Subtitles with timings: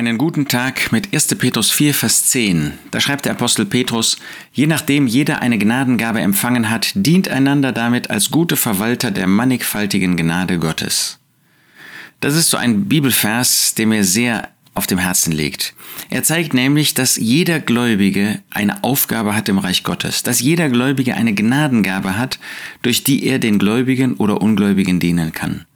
[0.00, 1.26] Einen guten Tag mit 1.
[1.34, 2.72] Petrus 4, Vers 10.
[2.90, 4.16] Da schreibt der Apostel Petrus,
[4.50, 10.16] je nachdem jeder eine Gnadengabe empfangen hat, dient einander damit als gute Verwalter der mannigfaltigen
[10.16, 11.18] Gnade Gottes.
[12.20, 15.74] Das ist so ein Bibelvers, der mir sehr auf dem Herzen liegt.
[16.08, 21.12] Er zeigt nämlich, dass jeder Gläubige eine Aufgabe hat im Reich Gottes, dass jeder Gläubige
[21.12, 22.38] eine Gnadengabe hat,
[22.80, 25.66] durch die er den Gläubigen oder Ungläubigen dienen kann.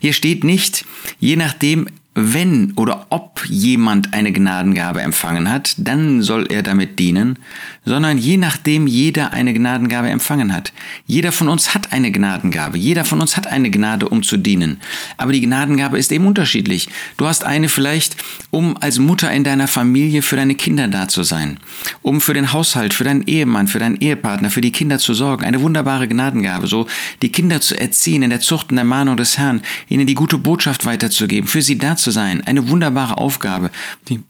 [0.00, 0.84] Hier steht nicht,
[1.20, 1.86] je nachdem
[2.20, 7.38] wenn oder ob jemand eine Gnadengabe empfangen hat, dann soll er damit dienen,
[7.84, 10.72] sondern je nachdem jeder eine Gnadengabe empfangen hat.
[11.06, 14.80] Jeder von uns hat eine Gnadengabe, jeder von uns hat eine Gnade, um zu dienen.
[15.16, 16.88] Aber die Gnadengabe ist eben unterschiedlich.
[17.16, 18.16] Du hast eine vielleicht,
[18.50, 21.58] um als Mutter in deiner Familie für deine Kinder da zu sein,
[22.02, 25.44] um für den Haushalt, für deinen Ehemann, für deinen Ehepartner, für die Kinder zu sorgen.
[25.44, 26.86] Eine wunderbare Gnadengabe, so
[27.22, 30.38] die Kinder zu erziehen in der Zucht und der Mahnung des Herrn, ihnen die gute
[30.38, 32.42] Botschaft weiterzugeben, für sie da zu sein.
[32.46, 33.70] Eine wunderbare Aufgabe,
[34.08, 34.20] die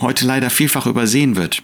[0.00, 1.62] heute leider vielfach übersehen wird.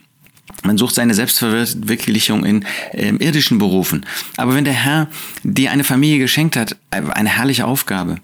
[0.63, 4.05] Man sucht seine Selbstverwirklichung in äh, irdischen Berufen.
[4.37, 5.09] Aber wenn der Herr
[5.43, 8.17] dir eine Familie geschenkt hat, äh, eine herrliche Aufgabe.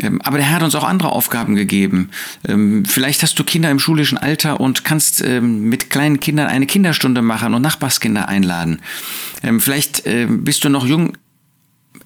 [0.00, 2.10] Ähm, aber der Herr hat uns auch andere Aufgaben gegeben.
[2.46, 6.66] Ähm, vielleicht hast du Kinder im schulischen Alter und kannst ähm, mit kleinen Kindern eine
[6.66, 8.80] Kinderstunde machen und Nachbarskinder einladen.
[9.42, 11.16] Ähm, vielleicht äh, bist du noch jung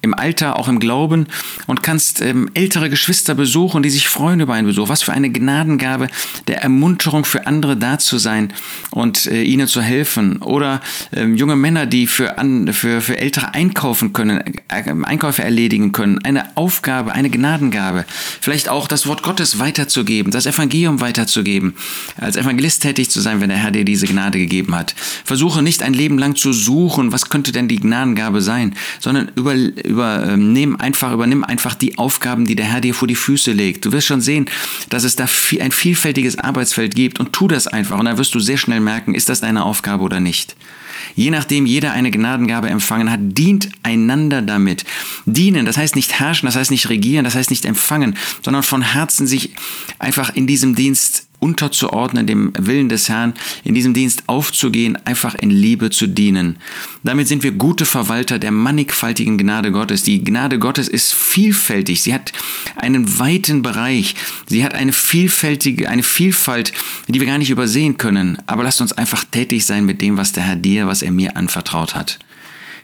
[0.03, 1.27] im Alter, auch im Glauben
[1.65, 4.89] und kannst ähm, ältere Geschwister besuchen, die sich freuen über einen Besuch.
[4.89, 6.09] Was für eine Gnadengabe
[6.47, 8.53] der Ermunterung für andere da zu sein
[8.91, 10.41] und äh, ihnen zu helfen.
[10.41, 10.81] Oder
[11.15, 16.19] ähm, junge Männer, die für, an, für, für Ältere einkaufen können, äh, Einkäufe erledigen können.
[16.23, 18.03] Eine Aufgabe, eine Gnadengabe.
[18.41, 21.75] Vielleicht auch das Wort Gottes weiterzugeben, das Evangelium weiterzugeben.
[22.17, 24.95] Als Evangelist tätig zu sein, wenn der Herr dir diese Gnade gegeben hat.
[25.23, 29.55] Versuche nicht ein Leben lang zu suchen, was könnte denn die Gnadengabe sein, sondern über
[29.93, 33.85] übernimm einfach, übernimm einfach die Aufgaben, die der Herr dir vor die Füße legt.
[33.85, 34.49] Du wirst schon sehen,
[34.89, 35.27] dass es da
[35.59, 39.15] ein vielfältiges Arbeitsfeld gibt und tu das einfach und dann wirst du sehr schnell merken,
[39.15, 40.55] ist das deine Aufgabe oder nicht.
[41.15, 44.85] Je nachdem jeder eine Gnadengabe empfangen hat, dient einander damit.
[45.25, 48.81] Dienen, das heißt nicht herrschen, das heißt nicht regieren, das heißt nicht empfangen, sondern von
[48.81, 49.51] Herzen sich
[49.99, 53.33] einfach in diesem Dienst unterzuordnen, dem Willen des Herrn,
[53.65, 56.55] in diesem Dienst aufzugehen, einfach in Liebe zu dienen.
[57.03, 60.03] Damit sind wir gute Verwalter der mannigfaltigen Gnade Gottes.
[60.03, 62.01] Die Gnade Gottes ist vielfältig.
[62.01, 62.31] Sie hat
[62.77, 64.15] einen weiten Bereich.
[64.47, 66.71] Sie hat eine vielfältige, eine Vielfalt,
[67.09, 68.37] die wir gar nicht übersehen können.
[68.45, 71.35] Aber lasst uns einfach tätig sein mit dem, was der Herr dir, was er mir
[71.35, 72.19] anvertraut hat.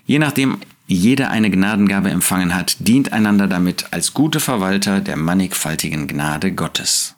[0.06, 6.08] Je nachdem jeder eine Gnadengabe empfangen hat, dient einander damit als gute Verwalter der mannigfaltigen
[6.08, 7.16] Gnade Gottes.